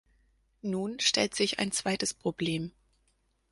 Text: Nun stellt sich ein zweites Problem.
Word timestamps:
Nun 0.63 0.99
stellt 0.99 1.35
sich 1.35 1.59
ein 1.59 1.71
zweites 1.71 2.15
Problem. 2.15 2.71